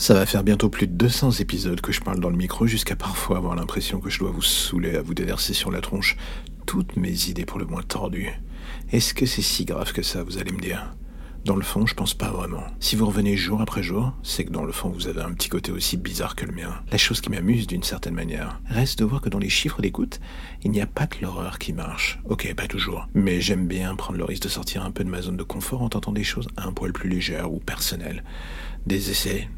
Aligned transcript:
Ça 0.00 0.14
va 0.14 0.26
faire 0.26 0.44
bientôt 0.44 0.68
plus 0.68 0.86
de 0.86 0.92
200 0.92 1.32
épisodes 1.32 1.80
que 1.80 1.90
je 1.90 2.00
parle 2.00 2.20
dans 2.20 2.30
le 2.30 2.36
micro 2.36 2.68
jusqu'à 2.68 2.94
parfois 2.94 3.38
avoir 3.38 3.56
l'impression 3.56 3.98
que 3.98 4.10
je 4.10 4.20
dois 4.20 4.30
vous 4.30 4.42
saouler 4.42 4.94
à 4.94 5.02
vous 5.02 5.12
déverser 5.12 5.54
sur 5.54 5.72
la 5.72 5.80
tronche 5.80 6.16
toutes 6.66 6.96
mes 6.96 7.28
idées 7.28 7.44
pour 7.44 7.58
le 7.58 7.66
moins 7.66 7.82
tordues. 7.82 8.30
Est-ce 8.92 9.12
que 9.12 9.26
c'est 9.26 9.42
si 9.42 9.64
grave 9.64 9.92
que 9.92 10.02
ça, 10.02 10.22
vous 10.22 10.38
allez 10.38 10.52
me 10.52 10.60
dire? 10.60 10.94
Dans 11.44 11.56
le 11.56 11.62
fond, 11.62 11.84
je 11.84 11.94
pense 11.94 12.14
pas 12.14 12.30
vraiment. 12.30 12.62
Si 12.78 12.94
vous 12.94 13.06
revenez 13.06 13.36
jour 13.36 13.60
après 13.60 13.82
jour, 13.82 14.12
c'est 14.22 14.44
que 14.44 14.52
dans 14.52 14.64
le 14.64 14.70
fond, 14.70 14.88
vous 14.88 15.08
avez 15.08 15.20
un 15.20 15.32
petit 15.32 15.48
côté 15.48 15.72
aussi 15.72 15.96
bizarre 15.96 16.36
que 16.36 16.46
le 16.46 16.52
mien. 16.52 16.80
La 16.92 16.98
chose 16.98 17.20
qui 17.20 17.30
m'amuse 17.30 17.66
d'une 17.66 17.82
certaine 17.82 18.14
manière 18.14 18.60
reste 18.66 19.00
de 19.00 19.04
voir 19.04 19.20
que 19.20 19.28
dans 19.28 19.38
les 19.40 19.48
chiffres 19.48 19.82
d'écoute, 19.82 20.20
il 20.62 20.70
n'y 20.70 20.80
a 20.80 20.86
pas 20.86 21.08
que 21.08 21.22
l'horreur 21.22 21.58
qui 21.58 21.72
marche. 21.72 22.20
Ok, 22.24 22.54
pas 22.54 22.68
toujours. 22.68 23.08
Mais 23.14 23.40
j'aime 23.40 23.66
bien 23.66 23.96
prendre 23.96 24.18
le 24.18 24.24
risque 24.24 24.44
de 24.44 24.48
sortir 24.48 24.84
un 24.84 24.92
peu 24.92 25.02
de 25.02 25.10
ma 25.10 25.22
zone 25.22 25.36
de 25.36 25.42
confort 25.42 25.82
en 25.82 25.88
tentant 25.88 26.12
des 26.12 26.24
choses 26.24 26.46
un 26.56 26.72
poil 26.72 26.92
plus 26.92 27.10
légères 27.10 27.52
ou 27.52 27.58
personnelles. 27.58 28.22
Des 28.86 29.10
essais, 29.10 29.48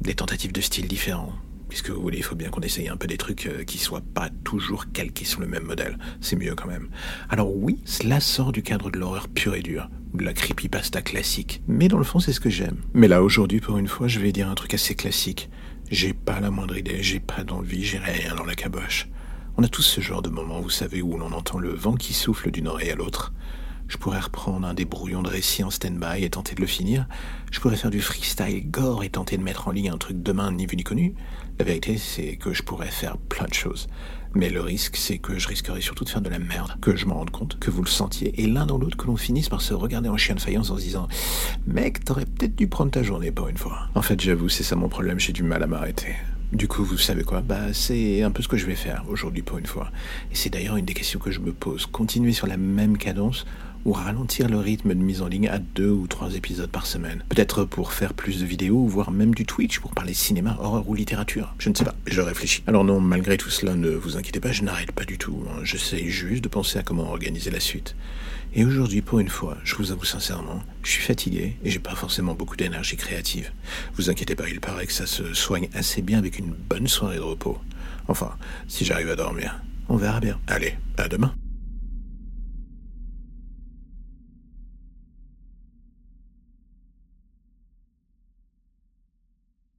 des 0.00 0.14
tentatives 0.14 0.52
de 0.52 0.60
style 0.60 0.88
différents. 0.88 1.32
Puisque 1.68 1.90
vous 1.90 2.00
voulez, 2.00 2.18
il 2.18 2.24
faut 2.24 2.34
bien 2.34 2.48
qu'on 2.48 2.62
essaye 2.62 2.88
un 2.88 2.96
peu 2.96 3.06
des 3.06 3.18
trucs 3.18 3.46
euh, 3.46 3.62
qui 3.64 3.76
soient 3.76 4.02
pas 4.14 4.30
toujours 4.42 4.90
calqués 4.90 5.26
sur 5.26 5.40
le 5.40 5.46
même 5.46 5.64
modèle. 5.64 5.98
C'est 6.20 6.36
mieux 6.36 6.54
quand 6.54 6.68
même. 6.68 6.88
Alors 7.28 7.54
oui, 7.54 7.82
cela 7.84 8.20
sort 8.20 8.52
du 8.52 8.62
cadre 8.62 8.90
de 8.90 8.98
l'horreur 8.98 9.28
pure 9.28 9.54
et 9.54 9.60
dure, 9.60 9.90
de 10.14 10.24
la 10.24 10.32
creepypasta 10.32 11.02
classique. 11.02 11.62
Mais 11.68 11.88
dans 11.88 11.98
le 11.98 12.04
fond, 12.04 12.20
c'est 12.20 12.32
ce 12.32 12.40
que 12.40 12.48
j'aime. 12.48 12.78
Mais 12.94 13.08
là, 13.08 13.22
aujourd'hui, 13.22 13.60
pour 13.60 13.76
une 13.76 13.88
fois, 13.88 14.08
je 14.08 14.18
vais 14.18 14.32
dire 14.32 14.48
un 14.48 14.54
truc 14.54 14.72
assez 14.72 14.94
classique. 14.94 15.50
J'ai 15.90 16.14
pas 16.14 16.40
la 16.40 16.50
moindre 16.50 16.76
idée, 16.76 17.02
j'ai 17.02 17.20
pas 17.20 17.44
d'envie, 17.44 17.84
j'ai 17.84 17.98
rien 17.98 18.34
dans 18.34 18.44
la 18.44 18.54
caboche. 18.54 19.08
On 19.58 19.62
a 19.62 19.68
tous 19.68 19.82
ce 19.82 20.00
genre 20.00 20.22
de 20.22 20.30
moments, 20.30 20.60
vous 20.60 20.70
savez, 20.70 21.02
où 21.02 21.18
l'on 21.18 21.32
entend 21.32 21.58
le 21.58 21.74
vent 21.74 21.94
qui 21.94 22.14
souffle 22.14 22.50
d'une 22.50 22.68
oreille 22.68 22.90
à 22.90 22.94
l'autre. 22.94 23.32
Je 23.88 23.96
pourrais 23.96 24.20
reprendre 24.20 24.66
un 24.66 24.74
des 24.74 24.84
brouillons 24.84 25.22
de 25.22 25.30
récit 25.30 25.64
en 25.64 25.70
stand-by 25.70 26.22
et 26.22 26.28
tenter 26.28 26.54
de 26.54 26.60
le 26.60 26.66
finir. 26.66 27.06
Je 27.50 27.58
pourrais 27.58 27.76
faire 27.76 27.90
du 27.90 28.02
freestyle 28.02 28.70
gore 28.70 29.02
et 29.02 29.08
tenter 29.08 29.38
de 29.38 29.42
mettre 29.42 29.66
en 29.66 29.70
ligne 29.70 29.88
un 29.88 29.96
truc 29.96 30.22
demain 30.22 30.52
ni 30.52 30.66
vu 30.66 30.76
ni 30.76 30.84
connu. 30.84 31.14
La 31.58 31.64
vérité, 31.64 31.96
c'est 31.96 32.36
que 32.36 32.52
je 32.52 32.62
pourrais 32.62 32.90
faire 32.90 33.16
plein 33.16 33.46
de 33.46 33.54
choses. 33.54 33.88
Mais 34.34 34.50
le 34.50 34.60
risque, 34.60 34.96
c'est 34.96 35.16
que 35.16 35.38
je 35.38 35.48
risquerais 35.48 35.80
surtout 35.80 36.04
de 36.04 36.10
faire 36.10 36.20
de 36.20 36.28
la 36.28 36.38
merde, 36.38 36.76
que 36.82 36.96
je 36.96 37.06
m'en 37.06 37.14
rende 37.14 37.30
compte, 37.30 37.58
que 37.58 37.70
vous 37.70 37.82
le 37.82 37.88
sentiez, 37.88 38.38
et 38.42 38.46
l'un 38.46 38.66
dans 38.66 38.76
l'autre 38.76 38.98
que 38.98 39.06
l'on 39.06 39.16
finisse 39.16 39.48
par 39.48 39.62
se 39.62 39.72
regarder 39.72 40.10
en 40.10 40.18
chien 40.18 40.34
de 40.34 40.40
faïence 40.40 40.70
en 40.70 40.76
se 40.76 40.82
disant 40.82 41.08
Mec, 41.66 42.04
t'aurais 42.04 42.26
peut-être 42.26 42.54
dû 42.54 42.68
prendre 42.68 42.90
ta 42.90 43.02
journée 43.02 43.32
pour 43.32 43.48
une 43.48 43.56
fois. 43.56 43.88
En 43.94 44.02
fait, 44.02 44.20
j'avoue, 44.20 44.50
c'est 44.50 44.64
ça 44.64 44.76
mon 44.76 44.90
problème, 44.90 45.18
j'ai 45.18 45.32
du 45.32 45.42
mal 45.42 45.62
à 45.62 45.66
m'arrêter. 45.66 46.14
Du 46.52 46.66
coup, 46.66 46.82
vous 46.82 46.96
savez 46.96 47.24
quoi? 47.24 47.42
Bah, 47.42 47.74
c'est 47.74 48.22
un 48.22 48.30
peu 48.30 48.42
ce 48.42 48.48
que 48.48 48.56
je 48.56 48.64
vais 48.64 48.74
faire 48.74 49.04
aujourd'hui 49.08 49.42
pour 49.42 49.58
une 49.58 49.66
fois. 49.66 49.90
Et 50.30 50.34
c'est 50.34 50.48
d'ailleurs 50.48 50.76
une 50.76 50.86
des 50.86 50.94
questions 50.94 51.18
que 51.18 51.30
je 51.30 51.40
me 51.40 51.52
pose. 51.52 51.84
Continuer 51.86 52.32
sur 52.32 52.46
la 52.46 52.56
même 52.56 52.96
cadence 52.96 53.44
ou 53.88 53.92
ralentir 53.92 54.50
le 54.50 54.58
rythme 54.58 54.90
de 54.90 55.02
mise 55.02 55.22
en 55.22 55.28
ligne 55.28 55.48
à 55.48 55.58
deux 55.58 55.88
ou 55.88 56.06
trois 56.06 56.34
épisodes 56.34 56.68
par 56.68 56.84
semaine. 56.84 57.24
Peut-être 57.30 57.64
pour 57.64 57.94
faire 57.94 58.12
plus 58.12 58.40
de 58.40 58.44
vidéos, 58.44 58.84
voire 58.84 59.10
même 59.10 59.34
du 59.34 59.46
Twitch 59.46 59.80
pour 59.80 59.92
parler 59.92 60.12
cinéma, 60.12 60.58
horreur 60.60 60.86
ou 60.90 60.94
littérature. 60.94 61.54
Je 61.58 61.70
ne 61.70 61.74
sais 61.74 61.84
pas, 61.84 61.94
je 62.06 62.20
réfléchis. 62.20 62.62
Alors 62.66 62.84
non, 62.84 63.00
malgré 63.00 63.38
tout 63.38 63.48
cela, 63.48 63.74
ne 63.74 63.88
vous 63.88 64.18
inquiétez 64.18 64.40
pas, 64.40 64.52
je 64.52 64.62
n'arrête 64.62 64.92
pas 64.92 65.06
du 65.06 65.16
tout. 65.16 65.42
Hein. 65.48 65.60
J'essaye 65.62 66.10
juste 66.10 66.44
de 66.44 66.48
penser 66.48 66.78
à 66.78 66.82
comment 66.82 67.08
organiser 67.10 67.50
la 67.50 67.60
suite. 67.60 67.96
Et 68.54 68.66
aujourd'hui, 68.66 69.00
pour 69.00 69.20
une 69.20 69.30
fois, 69.30 69.56
je 69.64 69.74
vous 69.76 69.90
avoue 69.90 70.04
sincèrement, 70.04 70.62
je 70.82 70.90
suis 70.90 71.02
fatigué 71.02 71.56
et 71.64 71.70
j'ai 71.70 71.78
pas 71.78 71.94
forcément 71.94 72.34
beaucoup 72.34 72.56
d'énergie 72.56 72.96
créative. 72.96 73.52
Vous 73.94 74.10
inquiétez 74.10 74.34
pas, 74.34 74.50
il 74.50 74.60
paraît 74.60 74.86
que 74.86 74.92
ça 74.92 75.06
se 75.06 75.32
soigne 75.32 75.70
assez 75.72 76.02
bien 76.02 76.18
avec 76.18 76.38
une 76.38 76.52
bonne 76.52 76.88
soirée 76.88 77.16
de 77.16 77.22
repos. 77.22 77.56
Enfin, 78.06 78.32
si 78.66 78.84
j'arrive 78.84 79.08
à 79.08 79.16
dormir. 79.16 79.62
On 79.88 79.96
verra 79.96 80.20
bien. 80.20 80.38
Allez, 80.46 80.74
à 80.98 81.08
demain. 81.08 81.32